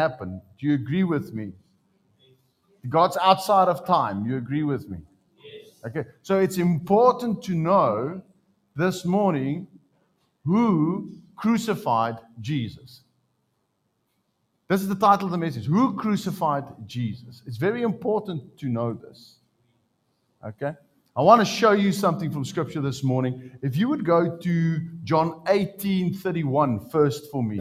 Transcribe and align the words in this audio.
happen. 0.00 0.40
Do 0.58 0.66
you 0.66 0.74
agree 0.74 1.04
with 1.04 1.34
me? 1.34 1.52
God's 2.88 3.18
outside 3.18 3.68
of 3.68 3.86
time. 3.86 4.24
You 4.26 4.36
agree 4.36 4.62
with 4.62 4.88
me? 4.88 4.98
Okay. 5.86 6.04
So 6.22 6.38
it's 6.38 6.58
important 6.58 7.42
to 7.44 7.54
know 7.54 8.22
this 8.76 9.04
morning 9.04 9.66
who 10.44 11.12
crucified 11.36 12.16
Jesus. 12.40 13.02
This 14.68 14.82
is 14.82 14.88
the 14.88 14.94
title 14.94 15.26
of 15.26 15.32
the 15.32 15.38
message. 15.38 15.66
Who 15.66 15.96
crucified 15.96 16.64
Jesus? 16.86 17.42
It's 17.46 17.56
very 17.56 17.82
important 17.82 18.56
to 18.58 18.68
know 18.68 18.92
this. 18.94 19.36
Okay? 20.46 20.72
I 21.16 21.22
want 21.22 21.40
to 21.40 21.44
show 21.44 21.72
you 21.72 21.92
something 21.92 22.30
from 22.30 22.44
scripture 22.44 22.80
this 22.80 23.02
morning. 23.02 23.50
If 23.62 23.76
you 23.76 23.88
would 23.88 24.04
go 24.04 24.38
to 24.38 24.80
John 25.02 25.42
18 25.48 26.14
31 26.14 26.88
first 26.90 27.30
for 27.30 27.42
me. 27.42 27.60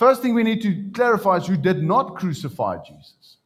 First 0.00 0.22
thing 0.22 0.32
we 0.32 0.42
need 0.42 0.62
to 0.62 0.90
clarify 0.94 1.36
is 1.36 1.46
who 1.46 1.58
did 1.58 1.82
not 1.82 2.16
crucify 2.16 2.78
Jesus. 2.78 3.36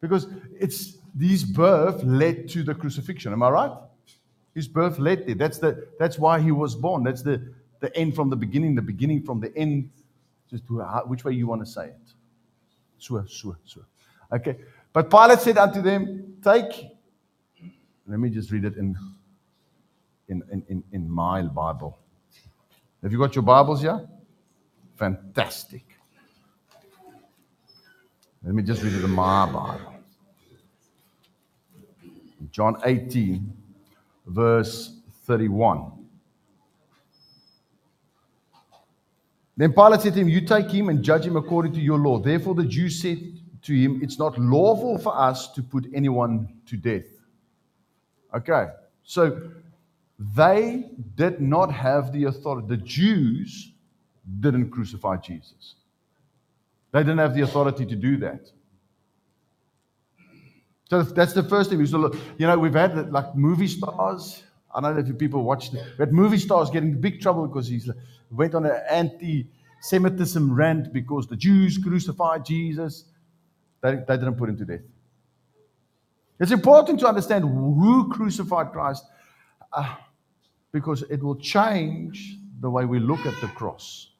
Because 0.00 0.28
it's 0.60 0.98
his 1.20 1.42
birth 1.42 2.04
led 2.04 2.48
to 2.50 2.62
the 2.62 2.72
crucifixion. 2.72 3.32
Am 3.32 3.42
I 3.42 3.50
right? 3.50 3.72
His 4.54 4.68
birth 4.68 5.00
led 5.00 5.26
there. 5.26 5.34
That's 5.34 5.58
the 5.58 5.88
that's 5.98 6.20
why 6.20 6.38
he 6.38 6.52
was 6.52 6.76
born. 6.76 7.02
That's 7.02 7.22
the, 7.22 7.52
the 7.80 7.90
end 7.96 8.14
from 8.14 8.30
the 8.30 8.36
beginning, 8.36 8.76
the 8.76 8.80
beginning 8.92 9.24
from 9.24 9.40
the 9.40 9.52
end. 9.56 9.90
Just 10.48 10.62
uh, 10.70 11.00
which 11.00 11.24
way 11.24 11.32
you 11.32 11.48
want 11.48 11.62
to 11.62 11.66
say 11.66 11.86
it. 11.86 12.14
Sure, 13.00 13.26
sure, 13.28 13.58
sure. 13.66 13.86
Okay. 14.32 14.56
But 14.92 15.10
Pilate 15.10 15.40
said 15.40 15.58
unto 15.58 15.82
them, 15.82 16.36
Take 16.44 16.92
let 18.06 18.20
me 18.20 18.30
just 18.30 18.52
read 18.52 18.64
it 18.64 18.76
in, 18.76 18.96
in, 20.28 20.44
in, 20.68 20.84
in 20.92 21.10
my 21.10 21.42
Bible. 21.42 21.98
Have 23.02 23.10
you 23.10 23.18
got 23.18 23.34
your 23.34 23.42
Bibles 23.42 23.80
here? 23.80 24.08
Fantastic. 24.98 25.84
Let 28.42 28.52
me 28.52 28.64
just 28.64 28.82
read 28.82 28.94
it 28.94 29.04
in 29.04 29.10
my 29.10 29.46
Bible. 29.46 29.94
John 32.50 32.76
18, 32.84 33.52
verse 34.26 34.98
31. 35.24 35.92
Then 39.56 39.72
Pilate 39.72 40.00
said 40.00 40.14
to 40.14 40.20
him, 40.20 40.28
You 40.28 40.40
take 40.40 40.68
him 40.68 40.88
and 40.88 41.02
judge 41.02 41.26
him 41.26 41.36
according 41.36 41.74
to 41.74 41.80
your 41.80 41.98
law. 41.98 42.18
Therefore, 42.18 42.56
the 42.56 42.64
Jews 42.64 43.00
said 43.00 43.18
to 43.62 43.74
him, 43.74 44.00
It's 44.02 44.18
not 44.18 44.36
lawful 44.36 44.98
for 44.98 45.16
us 45.16 45.52
to 45.52 45.62
put 45.62 45.86
anyone 45.94 46.48
to 46.66 46.76
death. 46.76 47.06
Okay, 48.34 48.66
so 49.04 49.50
they 50.18 50.90
did 51.14 51.40
not 51.40 51.72
have 51.72 52.12
the 52.12 52.24
authority. 52.24 52.66
The 52.66 52.76
Jews 52.78 53.72
didn't 54.40 54.70
crucify 54.70 55.16
Jesus, 55.16 55.74
they 56.92 57.00
didn't 57.00 57.18
have 57.18 57.34
the 57.34 57.42
authority 57.42 57.86
to 57.86 57.96
do 57.96 58.16
that. 58.18 58.50
So 60.90 61.02
that's 61.02 61.34
the 61.34 61.42
first 61.42 61.68
thing. 61.68 61.84
So, 61.84 62.12
you 62.38 62.46
know, 62.46 62.58
we've 62.58 62.72
had 62.72 63.12
like 63.12 63.34
movie 63.34 63.68
stars. 63.68 64.42
I 64.74 64.80
don't 64.80 64.94
know 64.94 65.00
if 65.00 65.06
you 65.06 65.14
people 65.14 65.42
watched 65.42 65.74
it. 65.74 65.84
We 65.98 66.02
had 66.02 66.12
movie 66.12 66.38
stars 66.38 66.70
getting 66.70 66.98
big 66.98 67.20
trouble 67.20 67.46
because 67.46 67.68
he 67.68 67.80
went 68.30 68.54
on 68.54 68.64
an 68.64 68.80
anti-Semitism 68.90 70.54
rant 70.54 70.92
because 70.92 71.26
the 71.26 71.36
Jews 71.36 71.76
crucified 71.76 72.44
Jesus. 72.44 73.04
They, 73.82 73.96
they 73.96 74.16
didn't 74.16 74.36
put 74.36 74.48
him 74.48 74.56
to 74.56 74.64
death. 74.64 74.80
It's 76.40 76.52
important 76.52 77.00
to 77.00 77.08
understand 77.08 77.44
who 77.44 78.08
crucified 78.10 78.72
Christ 78.72 79.04
uh, 79.72 79.94
because 80.72 81.02
it 81.02 81.22
will 81.22 81.36
change 81.36 82.38
the 82.60 82.70
way 82.70 82.84
we 82.84 82.98
look 82.98 83.26
at 83.26 83.38
the 83.40 83.48
cross. 83.48 84.10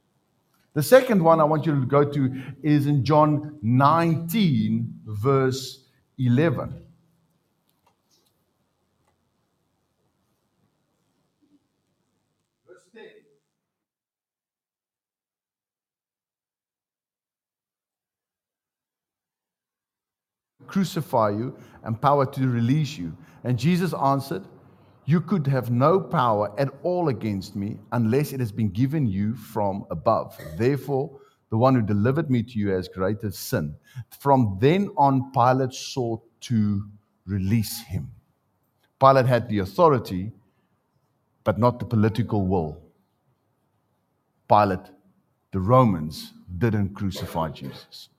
The 0.79 0.85
second 0.85 1.25
one 1.25 1.41
I 1.41 1.43
want 1.43 1.67
you 1.67 1.73
to 1.73 1.85
go 1.85 2.05
to 2.05 2.43
is 2.63 2.87
in 2.87 3.05
John 3.05 3.59
19, 3.63 5.01
verse 5.07 5.89
11. 6.19 6.85
crucify 20.69 21.31
you 21.31 21.57
and 21.83 22.01
power 22.01 22.25
to 22.27 22.47
release 22.47 22.97
you. 22.99 23.17
And 23.43 23.59
Jesus 23.59 23.95
answered, 23.95 24.45
You 25.09 25.23
could 25.23 25.47
have 25.47 25.71
no 25.71 25.99
power 25.99 26.53
at 26.61 26.69
all 26.83 27.09
against 27.09 27.57
me 27.57 27.79
unless 27.93 28.35
it 28.35 28.41
has 28.41 28.53
been 28.53 28.69
given 28.69 29.07
you 29.07 29.35
from 29.37 29.87
above. 29.91 30.39
Therefore, 30.59 31.19
the 31.49 31.57
one 31.57 31.75
who 31.75 31.81
delivered 31.81 32.29
me 32.29 32.43
to 32.43 32.59
you 32.59 32.69
has 32.69 32.89
greater 32.89 33.31
sin. 33.31 33.75
From 34.21 34.59
then 34.61 34.91
on, 34.99 35.33
Pilate 35.33 35.73
sought 35.73 36.21
to 36.43 36.85
release 37.25 37.81
him. 37.85 38.11
Pilate 39.01 39.25
had 39.25 39.49
the 39.49 39.61
authority, 39.61 40.31
but 41.43 41.59
not 41.59 41.79
the 41.79 41.87
political 41.87 42.47
will. 42.47 42.79
Pilate, 44.47 44.91
the 45.53 45.61
Romans, 45.61 46.35
didn't 46.59 46.91
crucify 46.91 47.49
Jesus. 47.49 48.11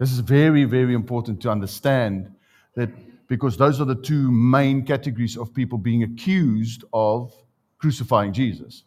This 0.00 0.10
is 0.10 0.18
very, 0.18 0.64
very 0.64 0.94
important 0.94 1.40
to 1.42 1.50
understand 1.52 2.34
that 2.74 2.90
because 3.34 3.56
those 3.56 3.80
are 3.80 3.84
the 3.84 3.96
two 3.96 4.30
main 4.30 4.86
categories 4.86 5.36
of 5.36 5.52
people 5.52 5.76
being 5.76 6.04
accused 6.04 6.84
of 6.92 7.34
crucifying 7.78 8.32
Jesus. 8.32 8.84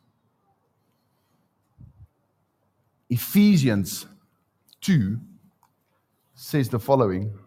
Ephesians 3.09 4.05
2 4.79 5.19
says 6.33 6.69
the 6.69 6.79
following. 6.79 7.37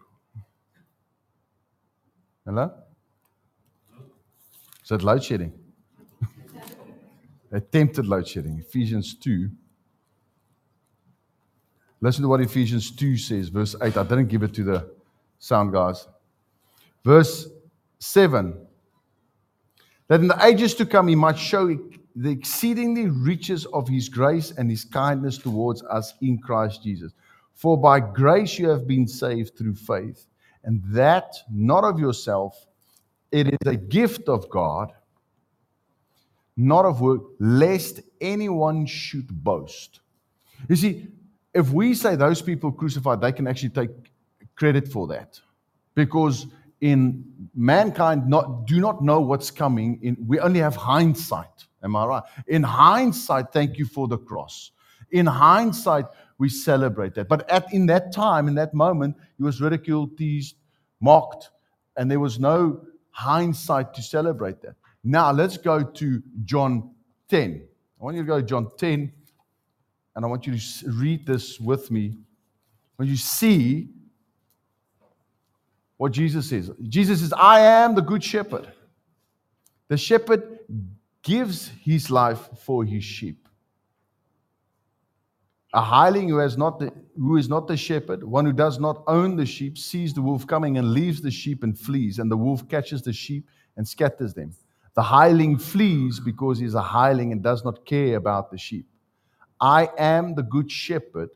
Hello? 2.45 2.71
Is 4.83 4.89
that 4.89 5.01
load 5.01 5.23
shedding? 5.23 5.53
Attempted 7.51 8.05
load 8.05 8.27
shedding. 8.27 8.59
Ephesians 8.59 9.15
2 9.15 9.49
Listen 11.99 12.21
to 12.21 12.27
what 12.27 12.41
Ephesians 12.41 12.91
2 12.91 13.17
says, 13.17 13.49
verse 13.49 13.75
8. 13.81 13.97
I 13.97 14.03
didn't 14.03 14.27
give 14.27 14.43
it 14.43 14.53
to 14.53 14.63
the 14.63 14.91
sound 15.39 15.71
guys. 15.71 16.07
Verse 17.03 17.47
7 17.99 18.67
that 20.11 20.19
in 20.19 20.27
the 20.27 20.45
ages 20.45 20.75
to 20.75 20.85
come 20.85 21.07
he 21.07 21.15
might 21.15 21.39
show 21.39 21.79
the 22.17 22.29
exceedingly 22.29 23.07
riches 23.07 23.65
of 23.67 23.87
his 23.87 24.09
grace 24.09 24.51
and 24.51 24.69
his 24.69 24.83
kindness 24.83 25.37
towards 25.37 25.83
us 25.83 26.13
in 26.21 26.37
Christ 26.37 26.83
Jesus. 26.83 27.13
For 27.53 27.79
by 27.79 28.01
grace 28.01 28.59
you 28.59 28.67
have 28.67 28.85
been 28.85 29.07
saved 29.07 29.57
through 29.57 29.75
faith, 29.75 30.27
and 30.65 30.83
that 30.87 31.35
not 31.49 31.85
of 31.85 31.97
yourself, 31.97 32.67
it 33.31 33.47
is 33.47 33.57
a 33.65 33.77
gift 33.77 34.27
of 34.27 34.49
God, 34.49 34.91
not 36.57 36.83
of 36.83 36.99
work, 36.99 37.21
lest 37.39 38.01
anyone 38.19 38.85
should 38.85 39.29
boast. 39.43 40.01
You 40.67 40.75
see, 40.75 41.07
if 41.53 41.71
we 41.71 41.93
say 41.93 42.17
those 42.17 42.41
people 42.41 42.73
crucified, 42.73 43.21
they 43.21 43.31
can 43.31 43.47
actually 43.47 43.69
take 43.69 43.91
credit 44.55 44.89
for 44.89 45.07
that. 45.07 45.39
Because 45.95 46.47
in 46.81 47.23
mankind 47.55 48.27
not 48.27 48.65
do 48.65 48.79
not 48.79 49.03
know 49.03 49.19
what's 49.19 49.51
coming 49.51 49.99
in 50.01 50.17
we 50.27 50.39
only 50.39 50.59
have 50.59 50.75
hindsight 50.75 51.67
am 51.83 51.95
i 51.95 52.05
right? 52.05 52.23
In 52.47 52.63
hindsight 52.63 53.53
thank 53.53 53.77
you 53.77 53.85
for 53.85 54.07
the 54.07 54.17
cross. 54.17 54.71
In 55.11 55.25
hindsight 55.25 56.05
we 56.37 56.47
celebrate 56.49 57.13
that. 57.15 57.27
But 57.27 57.49
at 57.49 57.71
in 57.73 57.85
that 57.87 58.11
time 58.11 58.47
in 58.47 58.55
that 58.55 58.73
moment 58.73 59.15
he 59.37 59.43
was 59.43 59.61
ridiculed 59.61 60.17
teased 60.17 60.55
mocked 60.99 61.49
and 61.97 62.09
there 62.09 62.19
was 62.19 62.39
no 62.39 62.81
hindsight 63.11 63.93
to 63.93 64.01
celebrate 64.01 64.61
that. 64.61 64.75
Now 65.03 65.31
let's 65.31 65.57
go 65.57 65.83
to 65.83 66.21
john 66.43 66.91
10 67.29 67.63
i 67.99 68.03
want 68.03 68.15
you 68.15 68.23
to 68.23 68.27
go 68.27 68.39
to 68.39 68.45
john 68.45 68.71
10 68.77 69.11
and 70.15 70.25
I 70.25 70.27
want 70.27 70.45
you 70.45 70.57
to 70.57 70.91
read 70.91 71.25
this 71.25 71.59
with 71.59 71.89
me. 71.89 72.17
When 72.97 73.07
you 73.07 73.15
see 73.15 73.89
what 76.01 76.13
Jesus 76.13 76.49
says, 76.49 76.71
Jesus 76.89 77.19
says, 77.19 77.31
I 77.31 77.59
am 77.59 77.93
the 77.93 78.01
good 78.01 78.23
shepherd. 78.23 78.67
The 79.87 79.97
shepherd 79.97 80.57
gives 81.21 81.67
his 81.83 82.09
life 82.09 82.49
for 82.57 82.83
his 82.83 83.03
sheep. 83.03 83.47
A 85.75 85.81
hireling 85.81 86.27
who, 86.27 86.39
has 86.39 86.57
not 86.57 86.79
the, 86.79 86.91
who 87.15 87.37
is 87.37 87.47
not 87.47 87.67
the 87.67 87.77
shepherd, 87.77 88.23
one 88.23 88.45
who 88.45 88.51
does 88.51 88.79
not 88.79 89.03
own 89.05 89.35
the 89.35 89.45
sheep, 89.45 89.77
sees 89.77 90.11
the 90.11 90.23
wolf 90.23 90.47
coming 90.47 90.79
and 90.79 90.91
leaves 90.91 91.21
the 91.21 91.29
sheep 91.29 91.61
and 91.61 91.77
flees, 91.77 92.17
and 92.17 92.31
the 92.31 92.37
wolf 92.37 92.67
catches 92.67 93.03
the 93.03 93.13
sheep 93.13 93.47
and 93.77 93.87
scatters 93.87 94.33
them. 94.33 94.55
The 94.95 95.03
hireling 95.03 95.59
flees 95.59 96.19
because 96.19 96.57
he 96.57 96.65
is 96.65 96.73
a 96.73 96.81
hireling 96.81 97.31
and 97.31 97.43
does 97.43 97.63
not 97.63 97.85
care 97.85 98.15
about 98.15 98.49
the 98.49 98.57
sheep. 98.57 98.87
I 99.59 99.87
am 99.99 100.33
the 100.33 100.41
good 100.41 100.71
shepherd, 100.71 101.29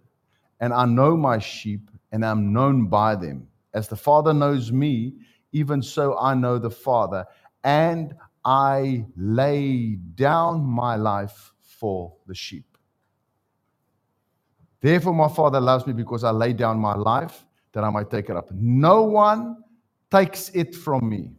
and 0.60 0.74
I 0.74 0.86
know 0.86 1.16
my 1.16 1.38
sheep, 1.38 1.92
and 2.12 2.26
I 2.26 2.32
am 2.32 2.52
known 2.52 2.88
by 2.88 3.16
them. 3.16 3.48
As 3.76 3.90
the 3.90 3.96
Father 3.98 4.34
knows 4.34 4.72
me, 4.72 5.14
even 5.52 5.82
so 5.82 6.18
I 6.18 6.34
know 6.34 6.58
the 6.58 6.72
Father, 6.72 7.26
and 7.64 8.16
I 8.46 9.06
lay 9.18 9.98
down 10.16 10.64
my 10.64 10.96
life 10.96 11.54
for 11.62 12.16
the 12.26 12.34
sheep. 12.34 12.78
Therefore, 14.82 15.14
my 15.14 15.28
Father 15.28 15.60
loves 15.60 15.86
me 15.86 15.94
because 15.94 16.24
I 16.24 16.32
lay 16.32 16.54
down 16.54 16.80
my 16.80 16.96
life 16.96 17.46
that 17.74 17.84
I 17.84 17.90
might 17.90 18.10
take 18.10 18.30
it 18.30 18.38
up. 18.38 18.50
No 18.54 19.04
one 19.04 19.58
takes 20.10 20.50
it 20.50 20.74
from 20.74 21.10
me, 21.10 21.34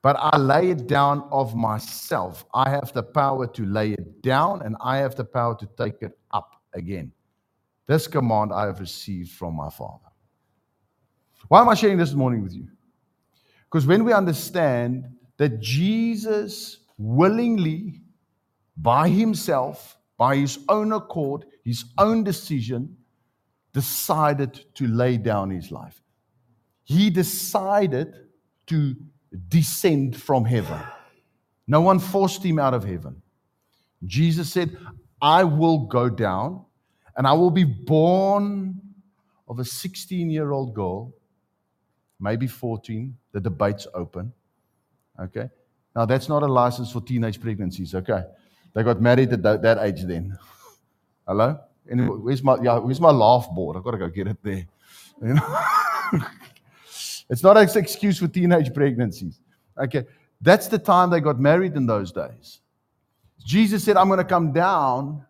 but 0.00 0.16
I 0.18 0.38
lay 0.38 0.70
it 0.70 0.86
down 0.86 1.28
of 1.30 1.54
myself. 1.54 2.46
I 2.54 2.70
have 2.70 2.92
the 2.94 3.02
power 3.02 3.46
to 3.48 3.66
lay 3.66 3.92
it 3.92 4.22
down, 4.22 4.62
and 4.62 4.76
I 4.80 4.98
have 4.98 5.16
the 5.16 5.24
power 5.24 5.54
to 5.56 5.66
take 5.76 6.00
it 6.00 6.18
up 6.30 6.62
again. 6.72 7.12
This 7.90 8.06
command 8.06 8.52
I 8.52 8.66
have 8.66 8.78
received 8.78 9.32
from 9.32 9.56
my 9.56 9.68
Father. 9.68 10.06
Why 11.48 11.60
am 11.60 11.68
I 11.68 11.74
sharing 11.74 11.96
this 11.96 12.12
morning 12.12 12.40
with 12.40 12.54
you? 12.54 12.68
Because 13.64 13.84
when 13.84 14.04
we 14.04 14.12
understand 14.12 15.06
that 15.38 15.58
Jesus 15.58 16.84
willingly, 16.98 18.00
by 18.76 19.08
himself, 19.08 19.98
by 20.16 20.36
his 20.36 20.60
own 20.68 20.92
accord, 20.92 21.46
his 21.64 21.84
own 21.98 22.22
decision, 22.22 22.96
decided 23.72 24.64
to 24.76 24.86
lay 24.86 25.16
down 25.16 25.50
his 25.50 25.72
life. 25.72 26.00
He 26.84 27.10
decided 27.10 28.14
to 28.66 28.94
descend 29.48 30.16
from 30.16 30.44
heaven. 30.44 30.78
No 31.66 31.80
one 31.80 31.98
forced 31.98 32.44
him 32.44 32.60
out 32.60 32.72
of 32.72 32.84
heaven. 32.84 33.20
Jesus 34.04 34.48
said, 34.48 34.76
I 35.20 35.42
will 35.42 35.86
go 35.86 36.08
down 36.08 36.66
and 37.20 37.26
I 37.26 37.34
will 37.34 37.50
be 37.50 37.64
born 37.64 38.80
of 39.46 39.58
a 39.58 39.64
16 39.66 40.30
year 40.30 40.52
old 40.52 40.72
girl, 40.72 41.12
maybe 42.18 42.46
14. 42.46 43.14
The 43.32 43.40
debate's 43.40 43.86
open. 43.92 44.32
Okay. 45.20 45.50
Now, 45.94 46.06
that's 46.06 46.30
not 46.30 46.42
a 46.42 46.46
license 46.46 46.90
for 46.90 47.02
teenage 47.02 47.38
pregnancies. 47.38 47.94
Okay. 47.94 48.22
They 48.72 48.82
got 48.82 49.02
married 49.02 49.34
at 49.34 49.42
that, 49.42 49.78
age 49.82 50.04
then. 50.04 50.38
Hello? 51.28 51.60
Anyway, 51.90 52.16
where's 52.16 52.42
my, 52.42 52.56
yeah, 52.62 52.78
where's 52.78 53.02
my 53.02 53.10
laugh 53.10 53.50
board? 53.50 53.76
I've 53.76 53.84
got 53.84 53.90
to 53.90 53.98
go 53.98 54.08
get 54.08 54.26
it 54.26 54.38
there. 54.42 54.66
You 55.22 55.34
know? 55.34 56.22
it's 57.28 57.42
not 57.42 57.58
an 57.58 57.68
excuse 57.76 58.18
for 58.18 58.28
teenage 58.28 58.72
pregnancies. 58.72 59.40
Okay. 59.76 60.06
That's 60.40 60.68
the 60.68 60.78
time 60.78 61.10
they 61.10 61.20
got 61.20 61.38
married 61.38 61.76
in 61.76 61.84
those 61.84 62.12
days. 62.12 62.60
Jesus 63.44 63.84
said, 63.84 63.98
I'm 63.98 64.08
going 64.08 64.16
to 64.16 64.24
come 64.24 64.54
down 64.54 65.26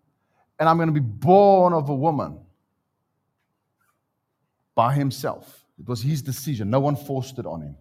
and 0.61 0.69
I'm 0.69 0.77
going 0.77 0.89
to 0.89 0.93
be 0.93 1.01
born 1.01 1.73
of 1.73 1.89
a 1.89 1.95
woman 1.95 2.39
by 4.75 4.95
himself. 4.95 5.65
It 5.79 5.89
was 5.89 6.03
his 6.03 6.21
decision. 6.21 6.69
No 6.69 6.81
one 6.81 6.95
forced 6.95 7.39
it 7.39 7.47
on 7.47 7.63
him. 7.63 7.77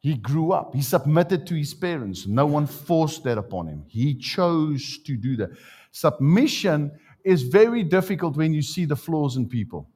He 0.00 0.16
grew 0.16 0.52
up. 0.52 0.74
He 0.74 0.82
submitted 0.82 1.46
to 1.46 1.54
his 1.54 1.72
parents. 1.72 2.26
No 2.26 2.44
one 2.44 2.66
forced 2.66 3.24
that 3.24 3.38
upon 3.38 3.66
him. 3.66 3.84
He 3.88 4.14
chose 4.14 4.98
to 4.98 5.16
do 5.16 5.34
that. 5.36 5.50
Submission 5.92 6.92
is 7.24 7.42
very 7.42 7.82
difficult 7.82 8.36
when 8.36 8.52
you 8.52 8.60
see 8.60 8.84
the 8.84 8.94
flaws 8.94 9.36
in 9.36 9.48
people. 9.48 9.88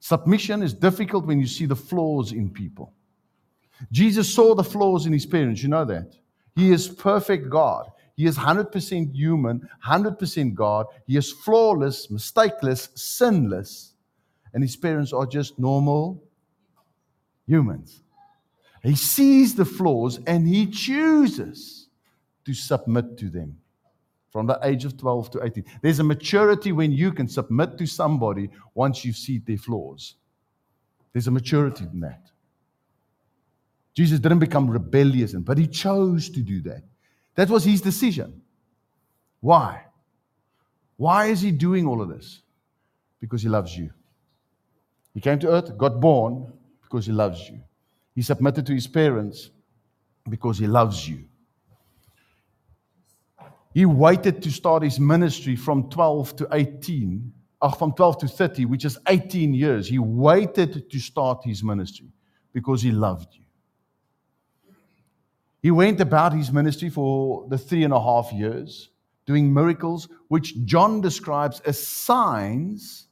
Submission 0.00 0.62
is 0.62 0.72
difficult 0.72 1.26
when 1.26 1.38
you 1.38 1.46
see 1.46 1.66
the 1.66 1.76
flaws 1.76 2.32
in 2.32 2.48
people. 2.48 2.94
Jesus 3.92 4.32
saw 4.32 4.54
the 4.54 4.64
flaws 4.64 5.04
in 5.04 5.12
his 5.12 5.26
parents. 5.26 5.62
You 5.62 5.68
know 5.68 5.84
that. 5.84 6.14
He 6.56 6.72
is 6.72 6.88
perfect 6.88 7.50
God. 7.50 7.90
He 8.18 8.26
is 8.26 8.36
100% 8.36 9.14
human, 9.14 9.68
100% 9.86 10.52
God. 10.52 10.86
He 11.06 11.16
is 11.16 11.30
flawless, 11.30 12.08
mistakeless, 12.08 12.88
sinless. 12.98 13.92
And 14.52 14.60
his 14.60 14.74
parents 14.74 15.12
are 15.12 15.24
just 15.24 15.56
normal 15.56 16.20
humans. 17.46 18.02
He 18.82 18.96
sees 18.96 19.54
the 19.54 19.64
flaws 19.64 20.18
and 20.26 20.48
he 20.48 20.66
chooses 20.66 21.86
to 22.44 22.52
submit 22.54 23.16
to 23.18 23.28
them 23.28 23.56
from 24.32 24.48
the 24.48 24.58
age 24.64 24.84
of 24.84 24.96
12 24.96 25.30
to 25.30 25.44
18. 25.44 25.64
There's 25.80 26.00
a 26.00 26.04
maturity 26.04 26.72
when 26.72 26.90
you 26.90 27.12
can 27.12 27.28
submit 27.28 27.78
to 27.78 27.86
somebody 27.86 28.50
once 28.74 29.04
you 29.04 29.12
see 29.12 29.38
their 29.38 29.58
flaws. 29.58 30.16
There's 31.12 31.28
a 31.28 31.30
maturity 31.30 31.84
in 31.84 32.00
that. 32.00 32.32
Jesus 33.94 34.18
didn't 34.18 34.40
become 34.40 34.68
rebellious, 34.68 35.34
but 35.34 35.56
he 35.56 35.68
chose 35.68 36.28
to 36.30 36.40
do 36.40 36.60
that. 36.62 36.82
That 37.38 37.50
was 37.50 37.62
his 37.62 37.80
decision. 37.80 38.42
Why? 39.38 39.84
Why 40.96 41.26
is 41.26 41.40
he 41.40 41.52
doing 41.52 41.86
all 41.86 42.02
of 42.02 42.08
this? 42.08 42.42
Because 43.20 43.42
he 43.42 43.48
loves 43.48 43.78
you. 43.78 43.90
He 45.14 45.20
came 45.20 45.38
to 45.38 45.48
earth, 45.48 45.78
got 45.78 46.00
born 46.00 46.52
because 46.82 47.06
he 47.06 47.12
loves 47.12 47.48
you. 47.48 47.60
He 48.16 48.22
submitted 48.22 48.66
to 48.66 48.74
his 48.74 48.88
parents 48.88 49.50
because 50.28 50.58
he 50.58 50.66
loves 50.66 51.08
you. 51.08 51.26
He 53.72 53.84
waited 53.84 54.42
to 54.42 54.50
start 54.50 54.82
his 54.82 54.98
ministry 54.98 55.54
from 55.54 55.88
12 55.90 56.34
to 56.38 56.48
18, 56.50 57.32
or 57.62 57.70
from 57.70 57.92
12 57.92 58.18
to 58.18 58.26
30, 58.26 58.64
which 58.64 58.84
is 58.84 58.98
18 59.06 59.54
years. 59.54 59.86
He 59.86 60.00
waited 60.00 60.90
to 60.90 60.98
start 60.98 61.44
his 61.44 61.62
ministry 61.62 62.08
because 62.52 62.82
he 62.82 62.90
loved 62.90 63.28
you. 63.36 63.44
He 65.68 65.72
went 65.72 66.00
about 66.00 66.32
his 66.32 66.50
ministry 66.50 66.88
for 66.88 67.46
the 67.50 67.58
three 67.58 67.84
and 67.84 67.92
a 67.92 68.00
half 68.00 68.32
years, 68.32 68.88
doing 69.26 69.52
miracles, 69.52 70.08
which 70.28 70.64
John 70.64 71.02
describes 71.02 71.60
as 71.60 71.86
signs 71.86 73.08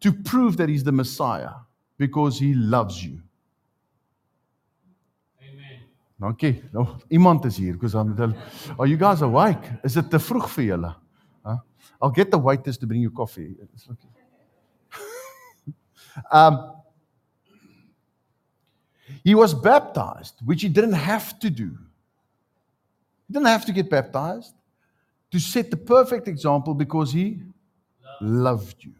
to 0.00 0.12
prove 0.12 0.56
that 0.56 0.68
he's 0.68 0.82
the 0.82 0.90
Messiah 0.90 1.52
because 1.96 2.40
he 2.40 2.54
loves 2.54 3.04
you. 3.04 3.22
Amen. 5.40 5.78
Dankie. 6.20 6.60
Nou, 6.72 6.98
iemand 7.08 7.44
is 7.44 7.56
hier 7.56 7.74
because 7.74 7.94
I'm 7.94 8.34
Are 8.76 8.88
you 8.88 8.96
guys 8.96 9.22
awake? 9.22 9.62
Is 9.84 9.96
it 9.96 10.10
te 10.10 10.18
vroeg 10.18 10.48
vir 10.48 10.64
julle? 10.64 10.94
Huh? 11.44 11.58
I'll 12.02 12.10
get 12.10 12.32
the 12.32 12.38
waiters 12.38 12.78
to 12.78 12.86
bring 12.88 13.00
you 13.00 13.12
coffee. 13.12 13.54
It's 13.62 13.86
okay. 13.88 14.08
um 16.32 16.79
he 19.24 19.34
was 19.34 19.54
baptized, 19.54 20.34
which 20.44 20.62
he 20.62 20.68
didn't 20.68 20.92
have 20.92 21.38
to 21.40 21.50
do. 21.50 21.76
He 23.26 23.32
didn't 23.32 23.46
have 23.46 23.64
to 23.66 23.72
get 23.72 23.88
baptized 23.88 24.54
to 25.30 25.38
set 25.38 25.70
the 25.70 25.76
perfect 25.76 26.28
example 26.28 26.74
because 26.74 27.12
he 27.12 27.40
loved 28.20 28.84
you. 28.84 28.92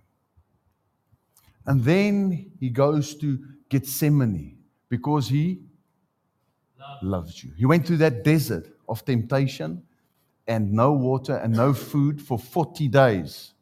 And 1.66 1.82
then 1.82 2.52
he 2.58 2.70
goes 2.70 3.14
to 3.16 3.38
Gethsemane 3.68 4.58
because 4.88 5.28
he 5.28 5.60
loved 7.02 7.42
you. 7.42 7.52
He 7.56 7.66
went 7.66 7.86
through 7.86 7.98
that 7.98 8.24
desert 8.24 8.68
of 8.88 9.04
temptation 9.04 9.82
and 10.46 10.72
no 10.72 10.92
water 10.92 11.36
and 11.36 11.54
no 11.54 11.72
food 11.72 12.20
for 12.20 12.38
40 12.38 12.88
days. 12.88 13.52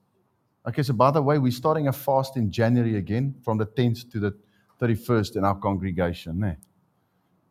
Okay, 0.66 0.82
so 0.82 0.92
by 0.92 1.10
the 1.10 1.22
way, 1.22 1.38
we're 1.38 1.52
starting 1.52 1.88
a 1.88 1.92
fast 1.92 2.36
in 2.36 2.50
January 2.50 2.96
again 2.96 3.34
from 3.42 3.58
the 3.58 3.66
10th 3.66 4.10
to 4.12 4.20
the 4.20 4.34
31st 4.80 5.36
in 5.36 5.44
our 5.44 5.56
congregation. 5.56 6.42
Eh? 6.44 6.54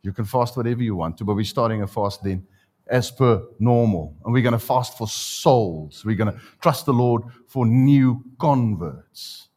You 0.04 0.14
can 0.14 0.26
fast 0.26 0.56
whatever 0.56 0.82
you 0.82 0.96
want 0.96 1.18
to, 1.18 1.26
but 1.26 1.36
we're 1.36 1.46
starting 1.46 1.82
a 1.82 1.88
fast 1.88 2.24
then 2.24 2.46
as 2.90 3.12
per 3.12 3.44
normal. 3.60 4.16
And 4.24 4.34
we're 4.34 4.44
going 4.44 4.54
to 4.54 4.60
fast 4.60 4.98
for 4.98 5.08
souls. 5.08 6.04
We're 6.06 6.16
going 6.16 6.34
to 6.34 6.40
trust 6.62 6.86
the 6.86 6.94
Lord 6.94 7.24
for 7.48 7.66
new 7.66 8.24
converts. 8.40 9.50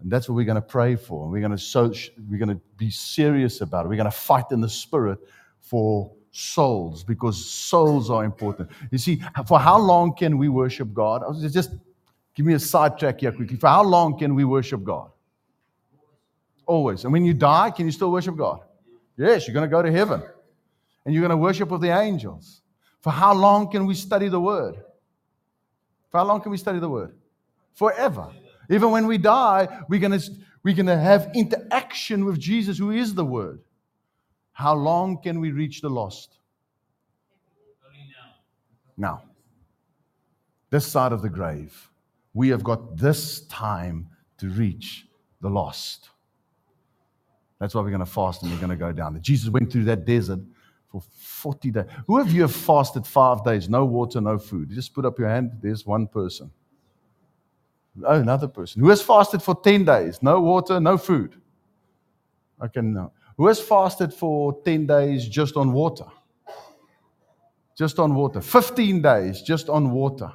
And 0.00 0.10
that's 0.10 0.28
what 0.28 0.34
we're 0.34 0.44
going 0.44 0.56
to 0.56 0.62
pray 0.62 0.96
for. 0.96 1.24
And 1.24 1.32
we're 1.32 1.40
going 1.40 1.52
to 1.52 1.58
so, 1.58 1.92
we're 2.28 2.38
going 2.38 2.56
to 2.56 2.60
be 2.76 2.90
serious 2.90 3.60
about 3.60 3.86
it. 3.86 3.88
We're 3.88 3.96
going 3.96 4.04
to 4.04 4.10
fight 4.10 4.46
in 4.50 4.60
the 4.60 4.68
spirit 4.68 5.18
for 5.60 6.12
souls 6.32 7.04
because 7.04 7.44
souls 7.44 8.10
are 8.10 8.24
important. 8.24 8.70
You 8.90 8.98
see, 8.98 9.22
for 9.46 9.58
how 9.58 9.78
long 9.78 10.14
can 10.14 10.38
we 10.38 10.48
worship 10.48 10.92
God? 10.92 11.22
Just 11.50 11.72
give 12.34 12.46
me 12.46 12.54
a 12.54 12.58
sidetrack 12.58 13.20
here 13.20 13.32
quickly. 13.32 13.56
For 13.56 13.68
how 13.68 13.84
long 13.84 14.18
can 14.18 14.34
we 14.34 14.44
worship 14.44 14.82
God? 14.82 15.10
Always. 16.66 17.04
And 17.04 17.12
when 17.12 17.24
you 17.24 17.34
die, 17.34 17.70
can 17.70 17.86
you 17.86 17.92
still 17.92 18.12
worship 18.12 18.36
God? 18.36 18.60
Yes, 19.16 19.46
you're 19.46 19.54
going 19.54 19.68
to 19.68 19.70
go 19.70 19.82
to 19.82 19.90
heaven. 19.90 20.22
And 21.04 21.14
you're 21.14 21.22
going 21.22 21.30
to 21.30 21.36
worship 21.36 21.68
with 21.68 21.80
the 21.80 21.90
angels. 21.90 22.62
For 23.00 23.10
how 23.10 23.34
long 23.34 23.70
can 23.70 23.86
we 23.86 23.94
study 23.94 24.28
the 24.28 24.40
word? 24.40 24.76
For 26.10 26.18
how 26.18 26.24
long 26.24 26.40
can 26.40 26.52
we 26.52 26.58
study 26.58 26.78
the 26.78 26.88
word? 26.88 27.14
Forever. 27.74 28.28
Even 28.70 28.90
when 28.90 29.06
we 29.06 29.18
die, 29.18 29.68
we're 29.88 30.00
going 30.00 30.18
to, 30.18 30.30
we're 30.62 30.74
going 30.74 30.86
to 30.86 30.98
have 30.98 31.30
interaction 31.34 32.24
with 32.24 32.38
Jesus, 32.38 32.78
who 32.78 32.90
is 32.90 33.14
the 33.14 33.24
word. 33.24 33.60
How 34.52 34.74
long 34.74 35.20
can 35.20 35.40
we 35.40 35.50
reach 35.50 35.80
the 35.80 35.90
lost? 35.90 36.38
Now, 38.96 39.22
this 40.70 40.86
side 40.86 41.12
of 41.12 41.22
the 41.22 41.28
grave, 41.28 41.90
we 42.34 42.48
have 42.50 42.62
got 42.62 42.96
this 42.96 43.40
time 43.46 44.08
to 44.38 44.48
reach 44.48 45.06
the 45.40 45.50
lost. 45.50 46.10
That's 47.62 47.74
why 47.74 47.82
we're 47.82 47.90
going 47.90 48.00
to 48.00 48.06
fast 48.06 48.42
and 48.42 48.50
we're 48.50 48.58
going 48.58 48.70
to 48.70 48.76
go 48.76 48.90
down 48.90 49.12
there. 49.12 49.22
Jesus 49.22 49.48
went 49.48 49.70
through 49.70 49.84
that 49.84 50.04
desert 50.04 50.40
for 50.88 51.00
40 51.00 51.70
days. 51.70 51.84
Who 52.08 52.18
of 52.18 52.32
you 52.32 52.42
have 52.42 52.54
fasted 52.54 53.06
five 53.06 53.44
days, 53.44 53.68
no 53.68 53.84
water, 53.84 54.20
no 54.20 54.36
food? 54.36 54.70
You 54.70 54.74
just 54.74 54.92
put 54.92 55.04
up 55.04 55.16
your 55.16 55.28
hand. 55.28 55.52
There's 55.62 55.86
one 55.86 56.08
person. 56.08 56.50
Oh, 58.04 58.20
another 58.20 58.48
person. 58.48 58.82
Who 58.82 58.88
has 58.88 59.00
fasted 59.00 59.42
for 59.42 59.54
10 59.54 59.84
days, 59.84 60.20
no 60.22 60.40
water, 60.40 60.80
no 60.80 60.98
food? 60.98 61.40
Okay, 62.60 62.80
no. 62.80 63.12
Who 63.36 63.46
has 63.46 63.60
fasted 63.60 64.12
for 64.12 64.60
10 64.64 64.86
days 64.86 65.28
just 65.28 65.56
on 65.56 65.72
water? 65.72 66.06
just 67.76 67.98
on 67.98 68.14
water. 68.14 68.40
15 68.40 69.02
days 69.02 69.42
just 69.42 69.68
on 69.68 69.90
water. 69.90 70.32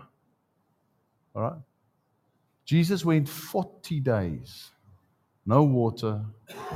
All 1.35 1.41
right? 1.41 1.61
Jesus 2.65 3.05
went 3.05 3.29
40 3.29 3.99
days, 4.01 4.71
no 5.47 5.63
water, 5.63 6.23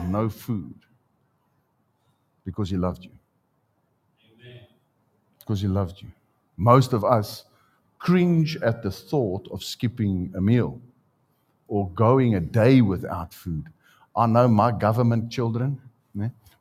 no 0.08 0.30
food, 0.30 0.74
because 2.46 2.70
he 2.72 2.78
loved 2.78 3.04
you. 3.04 3.12
Amen. 4.34 4.62
Because 5.40 5.62
he 5.62 5.68
loved 5.68 6.02
you. 6.02 6.08
Most 6.58 6.94
of 6.94 7.04
us 7.04 7.46
cringe 8.00 8.58
at 8.64 8.82
the 8.82 8.90
thought 8.90 9.48
of 9.52 9.64
skipping 9.64 10.34
a 10.36 10.42
meal 10.42 10.82
or 11.68 11.90
going 11.92 12.36
a 12.36 12.40
day 12.40 12.82
without 12.82 13.34
food. 13.34 13.68
I 14.16 14.26
know 14.26 14.48
my 14.48 14.72
government 14.72 15.32
children. 15.32 15.80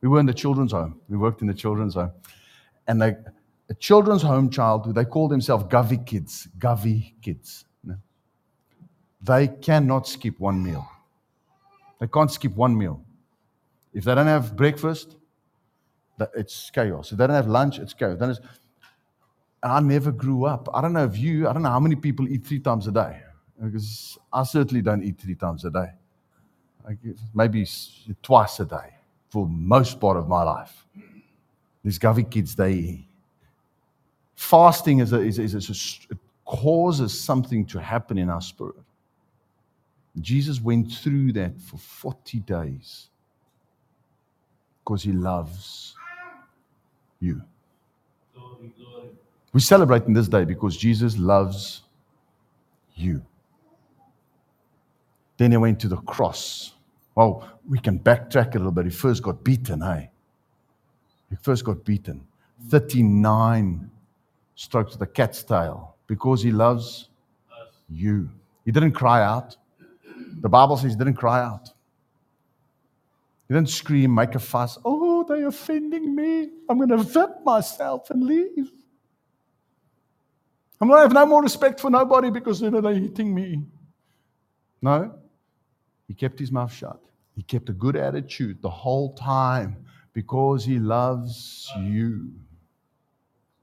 We 0.02 0.08
were 0.08 0.20
in 0.20 0.26
the 0.26 0.34
children's 0.34 0.72
home. 0.72 0.98
We 1.08 1.16
worked 1.16 1.42
in 1.42 1.46
the 1.46 1.54
children's 1.54 1.94
home. 1.94 2.12
And 2.86 3.00
they, 3.02 3.16
a 3.68 3.74
children's 3.74 4.22
home 4.22 4.50
child, 4.50 4.94
they 4.94 5.04
call 5.04 5.28
themselves 5.28 5.64
Gavi 5.64 6.04
kids. 6.06 6.48
Gavi 6.58 7.12
kids. 7.22 7.66
They 9.22 9.48
cannot 9.48 10.08
skip 10.08 10.40
one 10.40 10.62
meal. 10.62 10.88
They 12.00 12.06
can't 12.06 12.30
skip 12.30 12.56
one 12.56 12.76
meal. 12.76 13.00
If 13.92 14.04
they 14.04 14.14
don't 14.14 14.26
have 14.26 14.56
breakfast, 14.56 15.16
it's 16.34 16.70
chaos. 16.70 17.12
If 17.12 17.18
they 17.18 17.26
don't 17.26 17.36
have 17.36 17.46
lunch, 17.46 17.78
it's 17.78 17.94
chaos. 17.94 18.18
Then 18.18 18.30
it's, 18.30 18.40
I 19.62 19.80
never 19.80 20.10
grew 20.10 20.44
up. 20.44 20.68
I 20.72 20.80
don't 20.80 20.92
know 20.92 21.04
if 21.04 21.16
you, 21.18 21.48
I 21.48 21.52
don't 21.52 21.62
know 21.62 21.70
how 21.70 21.80
many 21.80 21.96
people 21.96 22.26
eat 22.28 22.44
three 22.44 22.60
times 22.60 22.86
a 22.86 22.92
day. 22.92 23.20
Because 23.62 24.18
I 24.32 24.42
certainly 24.44 24.80
don't 24.80 25.02
eat 25.02 25.18
three 25.20 25.34
times 25.34 25.64
a 25.66 25.70
day. 25.70 25.90
Maybe 27.34 27.66
twice 28.22 28.58
a 28.60 28.64
day 28.64 28.94
for 29.28 29.46
most 29.46 30.00
part 30.00 30.16
of 30.16 30.28
my 30.28 30.42
life. 30.42 30.86
These 31.84 31.98
Govy 31.98 32.28
kids, 32.28 32.54
they 32.54 33.06
fasting 34.34 35.00
is 35.00 35.12
a, 35.12 35.20
is, 35.20 35.38
is 35.38 35.54
a, 35.54 36.12
it 36.12 36.18
causes 36.46 37.18
something 37.18 37.66
to 37.66 37.80
happen 37.80 38.16
in 38.16 38.30
our 38.30 38.40
spirit. 38.40 38.76
Jesus 40.18 40.60
went 40.60 40.92
through 40.92 41.32
that 41.32 41.60
for 41.60 41.76
40 41.76 42.40
days 42.40 43.10
because 44.82 45.02
he 45.02 45.12
loves 45.12 45.94
you. 47.20 47.42
We're 49.52 49.60
celebrating 49.60 50.14
this 50.14 50.28
day 50.28 50.44
because 50.44 50.76
Jesus 50.76 51.16
loves 51.16 51.82
you. 52.94 53.22
Then 55.36 55.50
he 55.52 55.56
went 55.56 55.80
to 55.80 55.88
the 55.88 55.96
cross. 55.96 56.74
Well, 57.14 57.48
we 57.68 57.78
can 57.78 57.98
backtrack 57.98 58.54
a 58.54 58.58
little 58.58 58.72
bit. 58.72 58.84
He 58.84 58.90
first 58.90 59.22
got 59.22 59.42
beaten, 59.42 59.80
hey? 59.80 60.10
He 61.30 61.36
first 61.36 61.64
got 61.64 61.84
beaten. 61.84 62.26
39 62.68 63.90
strokes 64.54 64.96
the 64.96 65.06
cat's 65.06 65.42
tail 65.42 65.96
because 66.06 66.42
he 66.42 66.50
loves 66.50 67.08
you. 67.88 68.28
He 68.64 68.72
didn't 68.72 68.92
cry 68.92 69.22
out. 69.22 69.56
The 70.40 70.48
Bible 70.48 70.76
says 70.76 70.92
he 70.92 70.98
didn't 70.98 71.14
cry 71.14 71.42
out. 71.42 71.70
He 73.48 73.54
didn't 73.54 73.70
scream, 73.70 74.14
make 74.14 74.34
a 74.34 74.38
fuss. 74.38 74.78
Oh, 74.84 75.24
they're 75.24 75.48
offending 75.48 76.14
me. 76.14 76.50
I'm 76.68 76.78
going 76.78 76.88
to 76.90 76.98
whip 76.98 77.44
myself 77.44 78.10
and 78.10 78.22
leave. 78.24 78.70
I'm 80.80 80.88
going 80.88 80.98
to 80.98 81.02
have 81.02 81.12
no 81.12 81.26
more 81.26 81.42
respect 81.42 81.80
for 81.80 81.90
nobody 81.90 82.30
because 82.30 82.62
you 82.62 82.70
know, 82.70 82.80
they're 82.80 82.94
hitting 82.94 83.34
me. 83.34 83.64
No. 84.80 85.14
He 86.08 86.14
kept 86.14 86.38
his 86.38 86.50
mouth 86.50 86.72
shut. 86.72 87.00
He 87.34 87.42
kept 87.42 87.68
a 87.68 87.72
good 87.72 87.96
attitude 87.96 88.62
the 88.62 88.70
whole 88.70 89.14
time 89.14 89.76
because 90.12 90.64
he 90.64 90.78
loves 90.78 91.70
you. 91.80 92.30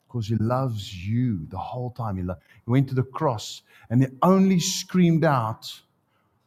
Because 0.07 0.27
he 0.27 0.35
loves 0.35 0.93
you 0.93 1.45
the 1.47 1.57
whole 1.57 1.91
time. 1.91 2.17
He, 2.17 2.23
lo- 2.23 2.37
he 2.65 2.71
went 2.71 2.87
to 2.89 2.95
the 2.95 3.03
cross 3.03 3.61
and 3.89 4.03
he 4.03 4.09
only 4.21 4.59
screamed 4.59 5.25
out 5.25 5.81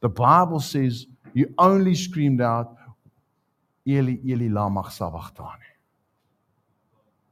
the 0.01 0.09
Bible 0.09 0.61
says 0.61 1.07
he 1.35 1.47
only 1.59 1.95
screamed 1.95 2.41
out, 2.41 2.77
Eli, 3.87 4.17
Eli, 4.25 4.49
lama 4.49 4.91
sabachthani. 4.91 5.65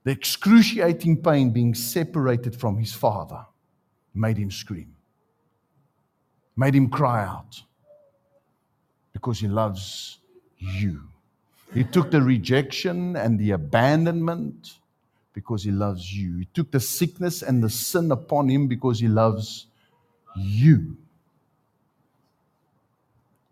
The 0.05 0.13
excruciating 0.13 1.23
pain 1.23 1.51
being 1.51 1.75
separated 1.75 2.57
from 2.59 2.79
his 2.79 2.93
father 2.93 3.45
made 4.15 4.39
him 4.39 4.51
scream, 4.51 4.95
made 6.57 6.75
him 6.75 6.89
cry 6.89 7.25
out 7.25 7.63
because 9.13 9.39
he 9.39 9.49
loves 9.49 10.19
you. 10.59 11.03
He 11.75 11.85
took 11.85 12.11
the 12.11 12.23
rejection 12.23 13.17
and 13.17 13.39
the 13.39 13.51
abandonment 13.51 14.79
because 15.35 15.63
he 15.63 15.71
loves 15.71 16.13
you. 16.13 16.39
He 16.39 16.47
took 16.47 16.71
the 16.71 16.81
sickness 16.81 17.43
and 17.43 17.63
the 17.63 17.69
sin 17.69 18.11
upon 18.11 18.49
him 18.49 18.67
because 18.67 18.99
he 18.99 19.09
loves 19.09 19.67
you. 20.37 20.97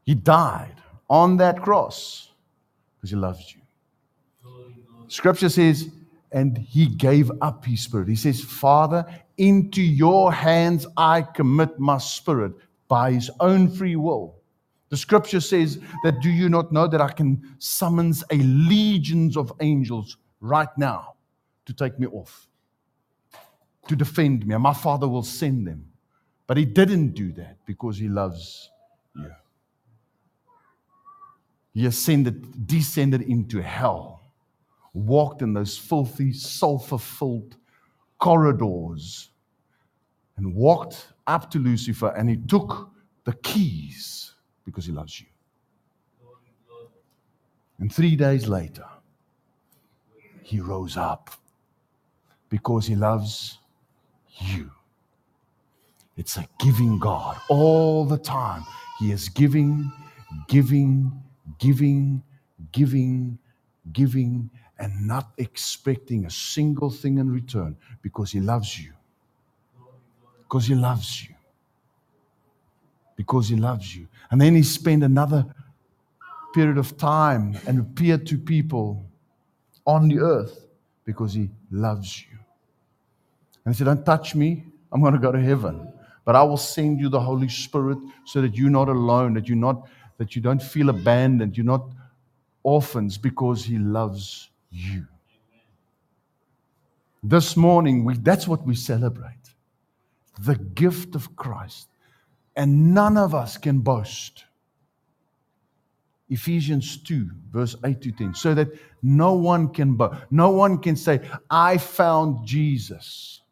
He 0.07 0.15
died 0.15 0.77
on 1.11 1.37
that 1.39 1.61
cross 1.61 2.31
because 2.97 3.11
he 3.11 3.17
loves 3.17 3.55
you. 3.55 3.61
Scripture 5.09 5.49
says, 5.49 5.91
and 6.33 6.57
he 6.57 6.87
gave 6.87 7.31
up 7.41 7.65
his 7.65 7.81
spirit. 7.81 8.09
He 8.09 8.17
says, 8.17 8.41
Father, 8.41 9.05
into 9.37 9.83
your 9.83 10.33
hands 10.33 10.87
I 10.97 11.23
commit 11.23 11.79
my 11.79 11.99
spirit 11.99 12.53
by 12.89 13.13
his 13.13 13.31
own 13.41 13.69
free 13.69 13.97
will. 13.97 14.37
The 14.89 14.97
scripture 14.97 15.41
says 15.41 15.81
that 16.05 16.21
do 16.21 16.31
you 16.31 16.49
not 16.49 16.73
know 16.73 16.87
that 16.87 17.01
I 17.01 17.11
can 17.11 17.57
summons 17.59 18.23
a 18.31 18.37
legions 18.37 19.37
of 19.37 19.53
angels 19.61 20.17
right 20.41 20.69
now 20.79 21.15
to 21.65 21.73
take 21.73 21.99
me 21.99 22.07
off, 22.07 22.49
to 23.89 23.97
defend 23.97 24.47
me, 24.47 24.55
and 24.55 24.63
my 24.63 24.75
father 24.75 25.09
will 25.09 25.25
send 25.25 25.67
them. 25.67 25.85
But 26.47 26.57
he 26.57 26.65
didn't 26.65 27.15
do 27.15 27.33
that 27.33 27.57
because 27.67 27.99
he 27.99 28.09
loves 28.09 28.71
you. 29.17 29.31
He 31.77 31.85
ascended, 31.85 32.67
descended 32.67 33.21
into 33.21 33.61
hell, 33.61 34.23
walked 34.95 35.43
in 35.43 35.53
those 35.53 35.77
filthy, 35.77 36.33
sulfur 36.33 36.97
filled 36.97 37.59
corridors, 38.19 39.29
and 40.39 40.55
walked 40.55 41.13
up 41.27 41.51
to 41.51 41.59
Lucifer 41.59 42.15
and 42.17 42.31
he 42.31 42.39
took 42.39 42.89
the 43.25 43.35
keys 43.35 44.33
because 44.65 44.87
he 44.87 44.93
loves 44.93 45.21
you. 45.21 45.27
And 47.79 47.93
three 47.93 48.17
days 48.17 48.49
later, 48.49 48.87
he 50.41 50.61
rose 50.61 50.97
up 50.97 51.31
because 52.49 52.87
he 52.87 52.97
loves 52.97 53.59
you. 54.39 54.71
It's 56.17 56.39
a 56.39 56.49
giving 56.59 56.99
God 56.99 57.37
all 57.51 58.07
the 58.07 58.17
time. 58.17 58.65
He 58.99 59.13
is 59.13 59.29
giving, 59.29 59.93
giving, 60.49 61.13
giving, 61.59 62.23
giving, 62.73 63.39
giving, 63.93 64.51
and 64.79 65.07
not 65.07 65.33
expecting 65.39 66.27
a 66.27 66.31
single 66.31 66.91
thing 66.91 67.19
in 67.19 67.31
return 67.31 67.77
because 68.03 68.31
He 68.31 68.41
loves 68.41 68.79
you. 68.79 68.93
Because 70.41 70.67
He 70.67 70.75
loves 70.75 71.27
you. 71.29 71.35
Because 73.17 73.49
He 73.49 73.57
loves 73.57 73.97
you. 73.97 74.07
And 74.31 74.41
then 74.41 74.55
He 74.55 74.63
spent 74.63 75.03
another 75.03 75.47
period 76.55 76.79
of 76.79 76.97
time 76.97 77.59
and 77.67 77.81
appeared 77.81 78.27
to 78.27 78.39
people 78.39 79.05
on 79.87 80.09
the 80.09 80.19
earth 80.19 80.67
because 81.05 81.33
He 81.33 81.51
loves 81.71 82.23
you. 82.23 82.39
And 83.65 83.75
He 83.75 83.79
said, 83.79 83.85
Don't 83.85 84.05
touch 84.05 84.35
me, 84.35 84.65
I'm 84.93 85.01
going 85.01 85.15
to 85.15 85.19
go 85.19 85.33
to 85.33 85.41
heaven. 85.41 85.93
But 86.25 86.35
I 86.35 86.43
will 86.43 86.57
send 86.57 86.99
you 86.99 87.09
the 87.09 87.21
Holy 87.21 87.49
Spirit 87.49 87.99
so 88.25 88.43
that 88.43 88.57
you're 88.57 88.69
not 88.69 88.89
alone, 88.89 89.35
that 89.35 89.49
you're 89.49 89.57
not 89.57 89.87
that 90.19 90.35
you 90.35 90.43
don't 90.43 90.63
feel 90.63 90.89
abandoned, 90.89 91.57
you're 91.57 91.67
not 91.67 91.89
orphans 92.63 93.19
because 93.19 93.65
He 93.65 93.79
loves 93.79 94.51
you. 94.71 95.07
This 97.23 97.57
morning, 97.57 98.05
we, 98.05 98.15
that's 98.15 98.47
what 98.47 98.65
we 98.65 98.75
celebrate 98.75 99.33
the 100.41 100.57
gift 100.57 101.15
of 101.15 101.35
Christ. 101.37 101.89
And 102.57 102.95
none 102.95 103.17
of 103.17 103.35
us 103.35 103.57
can 103.57 103.81
boast. 103.81 104.45
Ephesians 106.29 106.97
2, 106.99 107.29
verse 107.53 107.77
8 107.85 108.01
to 108.03 108.13
10. 108.13 108.35
So 108.35 108.55
that 108.55 108.69
no 109.03 109.35
one 109.35 109.69
can 109.69 109.95
boast. 109.95 110.21
No 110.31 110.51
one 110.51 110.79
can 110.79 110.97
say, 110.97 111.21
I 111.51 111.79
found 111.79 112.47
Jesus. 112.47 113.43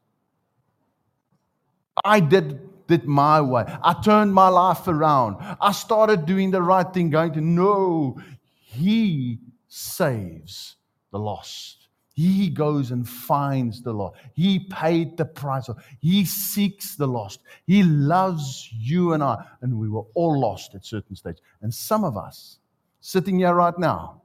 I 2.05 2.21
did 2.21 2.61
did 2.87 3.07
my 3.07 3.41
way. 3.41 3.65
I 3.67 3.95
turned 4.03 4.35
my 4.35 4.49
life 4.49 4.87
around. 4.89 5.37
I 5.61 5.73
started 5.73 6.27
doing 6.27 6.51
the 6.51 6.63
right 6.63 6.93
thing, 6.93 7.11
going 7.11 7.33
to 7.35 7.41
know 7.41 8.19
He 8.61 9.41
saves 9.69 10.77
the 11.11 11.19
lost. 11.19 11.89
He 12.15 12.49
goes 12.49 12.93
and 12.93 13.09
finds 13.09 13.83
the 13.83 13.93
lost. 13.93 14.17
He 14.35 14.61
paid 14.61 15.17
the 15.17 15.25
price. 15.25 15.69
He 15.99 16.25
seeks 16.25 16.95
the 16.95 17.09
lost. 17.09 17.41
He 17.67 17.83
loves 17.83 18.69
you 18.73 19.15
and 19.15 19.23
I. 19.23 19.45
And 19.63 19.79
we 19.79 19.89
were 19.89 20.05
all 20.15 20.39
lost 20.39 20.77
at 20.77 20.85
certain 20.85 21.17
stage. 21.17 21.39
And 21.61 21.75
some 21.75 22.05
of 22.05 22.17
us 22.17 22.59
sitting 23.01 23.41
here 23.41 23.55
right 23.55 23.77
now 23.79 24.23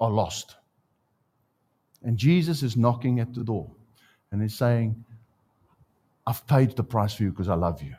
are 0.00 0.10
lost. 0.10 0.56
And 2.02 2.16
Jesus 2.16 2.62
is 2.62 2.74
knocking 2.74 3.20
at 3.20 3.34
the 3.34 3.44
door. 3.44 3.70
And 4.32 4.40
he's 4.40 4.56
saying, 4.56 5.04
I've 6.30 6.46
paid 6.46 6.76
the 6.76 6.84
price 6.84 7.12
for 7.12 7.24
you 7.24 7.30
because 7.30 7.48
I 7.48 7.56
love 7.56 7.82
you. 7.82 7.96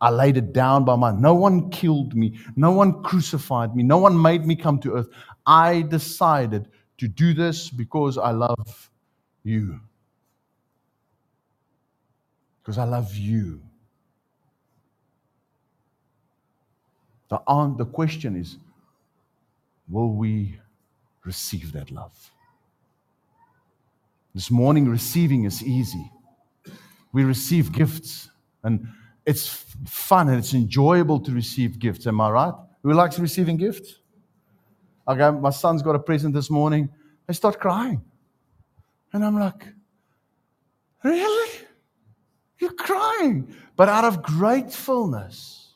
I 0.00 0.08
laid 0.08 0.38
it 0.38 0.54
down 0.54 0.86
by 0.86 0.96
my. 0.96 1.10
No 1.12 1.34
one 1.34 1.68
killed 1.68 2.14
me. 2.14 2.38
No 2.56 2.70
one 2.70 3.02
crucified 3.02 3.76
me. 3.76 3.82
No 3.82 3.98
one 3.98 4.20
made 4.20 4.46
me 4.46 4.56
come 4.56 4.78
to 4.78 4.94
earth. 4.94 5.08
I 5.44 5.82
decided 5.82 6.68
to 6.96 7.06
do 7.06 7.34
this 7.34 7.68
because 7.68 8.16
I 8.16 8.30
love 8.30 8.90
you. 9.42 9.78
Because 12.62 12.78
I 12.78 12.84
love 12.84 13.14
you. 13.14 13.60
The, 17.28 17.42
on, 17.46 17.76
the 17.76 17.84
question 17.84 18.36
is 18.36 18.56
will 19.86 20.14
we 20.14 20.58
receive 21.24 21.72
that 21.72 21.90
love? 21.90 22.32
This 24.34 24.50
morning, 24.50 24.88
receiving 24.88 25.44
is 25.44 25.62
easy. 25.62 26.10
We 27.18 27.24
receive 27.24 27.72
gifts, 27.72 28.30
and 28.62 28.86
it's 29.26 29.48
fun 29.88 30.28
and 30.28 30.38
it's 30.38 30.54
enjoyable 30.54 31.18
to 31.18 31.32
receive 31.32 31.80
gifts. 31.80 32.06
Am 32.06 32.20
I 32.20 32.30
right? 32.30 32.54
Who 32.84 32.92
likes 32.92 33.18
receiving 33.18 33.56
gifts? 33.56 33.98
Okay, 35.08 35.36
my 35.36 35.50
son's 35.50 35.82
got 35.82 35.96
a 35.96 35.98
present 35.98 36.32
this 36.32 36.48
morning. 36.48 36.88
They 37.26 37.34
start 37.34 37.58
crying. 37.58 38.02
And 39.12 39.24
I'm 39.24 39.36
like, 39.36 39.66
really? 41.02 41.50
You're 42.60 42.74
crying. 42.74 43.52
But 43.74 43.88
out 43.88 44.04
of 44.04 44.22
gratefulness. 44.22 45.74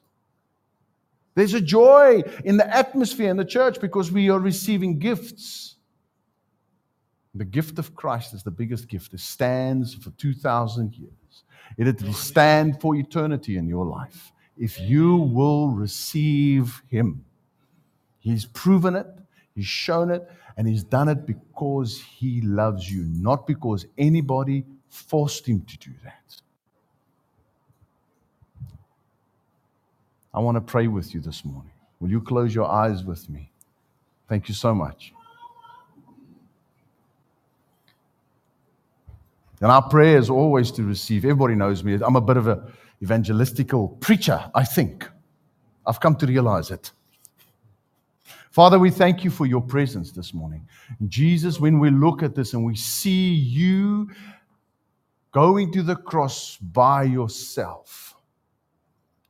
There's 1.34 1.54
a 1.54 1.60
joy 1.60 2.22
in 2.44 2.56
the 2.56 2.72
atmosphere 2.72 3.30
in 3.30 3.36
the 3.36 3.44
church 3.44 3.80
because 3.80 4.12
we 4.12 4.30
are 4.30 4.38
receiving 4.38 5.00
gifts. 5.00 5.74
The 7.34 7.44
gift 7.44 7.80
of 7.80 7.96
Christ 7.96 8.32
is 8.32 8.44
the 8.44 8.52
biggest 8.52 8.86
gift. 8.86 9.12
It 9.12 9.18
stands 9.18 9.92
for 9.92 10.10
2,000 10.10 10.94
years. 10.94 11.14
It 11.78 12.02
will 12.02 12.12
stand 12.12 12.80
for 12.80 12.94
eternity 12.94 13.56
in 13.56 13.66
your 13.66 13.86
life 13.86 14.32
if 14.58 14.78
you 14.80 15.16
will 15.16 15.68
receive 15.68 16.82
Him. 16.88 17.24
He's 18.18 18.44
proven 18.44 18.94
it, 18.94 19.06
He's 19.54 19.66
shown 19.66 20.10
it, 20.10 20.30
and 20.56 20.68
He's 20.68 20.84
done 20.84 21.08
it 21.08 21.26
because 21.26 22.00
He 22.00 22.40
loves 22.42 22.90
you, 22.90 23.04
not 23.04 23.46
because 23.46 23.86
anybody 23.96 24.64
forced 24.88 25.46
Him 25.46 25.62
to 25.62 25.78
do 25.78 25.90
that. 26.04 26.40
I 30.34 30.40
want 30.40 30.56
to 30.56 30.60
pray 30.60 30.86
with 30.86 31.14
you 31.14 31.20
this 31.20 31.44
morning. 31.44 31.72
Will 32.00 32.10
you 32.10 32.20
close 32.20 32.54
your 32.54 32.70
eyes 32.70 33.04
with 33.04 33.28
me? 33.28 33.52
Thank 34.28 34.48
you 34.48 34.54
so 34.54 34.74
much. 34.74 35.12
And 39.62 39.70
our 39.70 39.88
prayer 39.88 40.18
is 40.18 40.28
always 40.28 40.72
to 40.72 40.82
receive. 40.82 41.24
Everybody 41.24 41.54
knows 41.54 41.84
me. 41.84 41.94
I'm 41.94 42.16
a 42.16 42.20
bit 42.20 42.36
of 42.36 42.48
an 42.48 42.60
evangelistical 43.00 44.00
preacher, 44.00 44.50
I 44.56 44.64
think. 44.64 45.08
I've 45.86 46.00
come 46.00 46.16
to 46.16 46.26
realize 46.26 46.72
it. 46.72 46.90
Father, 48.50 48.78
we 48.80 48.90
thank 48.90 49.22
you 49.22 49.30
for 49.30 49.46
your 49.46 49.60
presence 49.60 50.10
this 50.10 50.34
morning. 50.34 50.68
Jesus, 51.06 51.60
when 51.60 51.78
we 51.78 51.90
look 51.90 52.24
at 52.24 52.34
this 52.34 52.54
and 52.54 52.64
we 52.66 52.74
see 52.74 53.32
you 53.32 54.10
going 55.30 55.72
to 55.72 55.82
the 55.84 55.96
cross 55.96 56.56
by 56.56 57.04
yourself, 57.04 58.16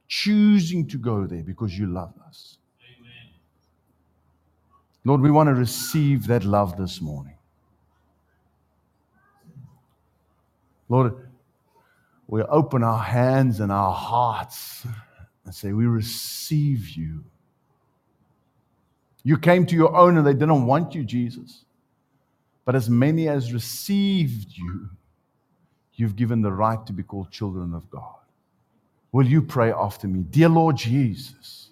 choosing 0.09 0.89
to 0.89 0.97
go 0.97 1.27
there 1.27 1.43
because 1.43 1.79
you 1.79 1.87
love 1.87 2.15
us. 2.27 2.57
Amen. 2.99 3.35
Lord, 5.05 5.21
we 5.21 5.31
want 5.31 5.49
to 5.49 5.55
receive 5.55 6.27
that 6.27 6.45
love 6.45 6.79
this 6.79 7.03
morning. 7.03 7.37
Lord, 10.93 11.15
we 12.27 12.43
open 12.43 12.85
our 12.85 12.99
hands 12.99 13.61
and 13.61 13.73
our 13.73 13.95
hearts 13.95 14.87
and 15.47 15.55
say, 15.55 15.73
We 15.73 15.87
receive 15.87 16.91
you. 16.91 17.25
You 19.23 19.39
came 19.39 19.65
to 19.67 19.75
your 19.75 19.97
own 19.97 20.19
and 20.19 20.27
they 20.27 20.35
didn't 20.35 20.67
want 20.67 20.95
you, 20.95 21.03
Jesus. 21.03 21.65
But 22.67 22.75
as 22.75 22.91
many 22.91 23.27
as 23.27 23.55
received 23.55 24.49
you, 24.55 24.91
you've 25.95 26.15
given 26.15 26.43
the 26.43 26.53
right 26.53 26.85
to 26.85 26.93
be 26.93 27.03
called 27.03 27.31
children 27.31 27.73
of 27.73 27.89
God. 27.89 28.17
Will 29.13 29.27
you 29.27 29.41
pray 29.41 29.73
after 29.73 30.07
me? 30.07 30.25
Dear 30.29 30.51
Lord 30.51 30.77
Jesus, 30.77 31.71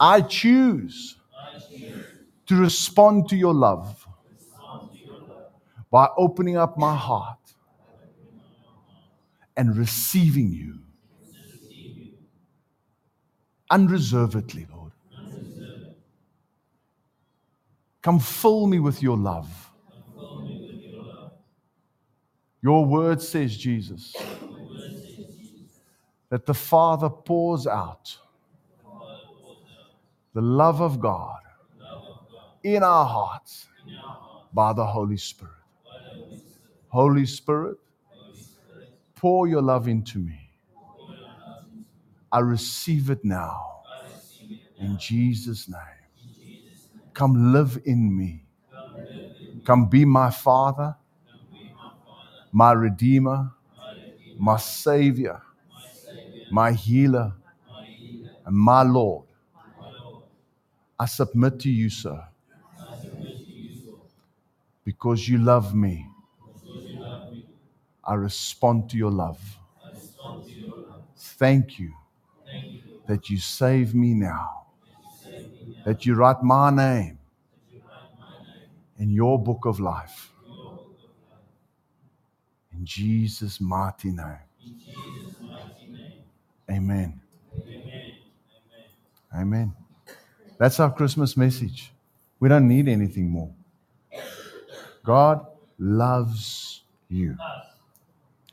I, 0.00 0.22
choose 0.22 1.16
to 2.46 2.56
respond 2.56 3.28
to 3.28 3.36
your 3.36 3.52
love 3.52 4.08
by 5.90 6.08
opening 6.16 6.56
up 6.56 6.78
my 6.78 6.96
heart 6.96 7.43
and 9.56 9.76
receiving 9.76 10.52
you 10.52 10.78
unreservedly, 13.70 14.66
Lord. 14.72 14.92
Come 18.02 18.18
fill 18.18 18.66
me 18.66 18.78
with 18.80 19.02
your 19.02 19.16
love. 19.16 19.70
Your 22.62 22.84
word 22.84 23.20
says, 23.20 23.56
Jesus, 23.56 24.14
that 26.30 26.46
the 26.46 26.54
Father 26.54 27.08
pours 27.08 27.66
out 27.66 28.16
the 30.34 30.40
love 30.40 30.80
of 30.80 31.00
God 31.00 31.40
in 32.62 32.82
our 32.82 33.04
hearts 33.04 33.68
by 34.52 34.72
the 34.72 34.84
Holy 34.84 35.16
Spirit. 35.16 35.52
Holy 36.88 37.26
Spirit, 37.26 37.78
pour 39.16 39.48
your 39.48 39.62
love 39.62 39.88
into 39.88 40.18
me. 40.18 40.50
I 42.32 42.40
receive 42.40 43.10
it 43.10 43.24
now. 43.24 43.82
In 44.78 44.98
Jesus' 44.98 45.68
name. 45.68 45.80
Come 47.14 47.52
live 47.52 47.80
in 47.84 48.16
me. 48.16 48.44
Come 49.64 49.86
be 49.88 50.04
my 50.04 50.30
Father, 50.30 50.96
my 52.52 52.72
Redeemer, 52.72 53.52
my 54.38 54.56
Savior, 54.56 55.40
my 56.50 56.72
Healer, 56.72 57.34
and 58.46 58.56
my 58.56 58.82
Lord. 58.82 59.26
I 60.98 61.06
submit 61.06 61.60
to 61.60 61.70
you, 61.70 61.90
sir, 61.90 62.26
because 64.84 65.28
you 65.28 65.38
love 65.38 65.74
me. 65.74 66.06
I 68.06 68.14
respond 68.14 68.90
to 68.90 68.96
your 68.96 69.10
love. 69.10 69.40
Thank 71.16 71.78
you 71.78 71.92
that 73.06 73.30
you 73.30 73.38
save 73.38 73.94
me 73.94 74.14
now, 74.14 74.66
that 75.84 76.06
you 76.06 76.14
write 76.14 76.42
my 76.42 76.70
name 76.70 77.18
in 78.98 79.10
your 79.10 79.42
book 79.42 79.64
of 79.66 79.80
life. 79.80 80.30
In 82.72 82.84
Jesus' 82.84 83.60
mighty 83.60 84.10
name. 84.10 84.38
Amen. 86.70 87.20
Amen. 89.34 89.72
That's 90.58 90.80
our 90.80 90.92
Christmas 90.92 91.36
message. 91.36 91.92
We 92.40 92.48
don't 92.48 92.68
need 92.68 92.88
anything 92.88 93.28
more. 93.30 93.52
God 95.02 95.46
loves 95.78 96.82
you. 97.08 97.36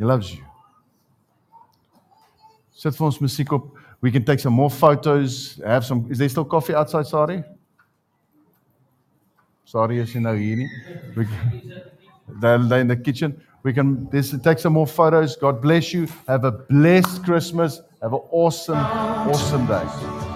He 0.01 0.05
loves 0.05 0.33
you. 0.33 0.43
Sit 2.73 2.95
vir 2.97 3.05
ons 3.05 3.39
op. 3.53 3.67
We 4.01 4.09
can 4.09 4.23
take 4.25 4.39
some 4.39 4.55
more 4.55 4.71
photos. 4.71 5.61
Have 5.63 5.85
some 5.85 6.07
Is 6.09 6.17
there 6.17 6.27
still 6.27 6.43
coffee 6.43 6.73
outside, 6.73 7.05
sorry? 7.05 7.43
Sorry 9.63 9.99
is 9.99 10.15
nou 10.15 10.33
hier 10.35 10.55
nie. 10.57 10.69
We 11.15 11.25
can, 11.25 11.83
they're 12.41 12.81
in 12.81 12.87
the 12.87 12.95
kitchen. 12.97 13.39
We 13.61 13.73
can 13.73 14.09
this, 14.09 14.35
take 14.41 14.57
some 14.57 14.73
more 14.73 14.87
photos. 14.87 15.35
God 15.35 15.61
bless 15.61 15.93
you. 15.93 16.07
Have 16.27 16.45
a 16.45 16.51
blessed 16.51 17.23
Christmas. 17.23 17.79
Have 18.01 18.13
an 18.13 18.25
awesome, 18.31 18.79
awesome 19.29 19.67
day. 19.67 20.30